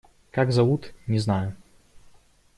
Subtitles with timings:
[0.31, 1.55] Как зовут, не знаю.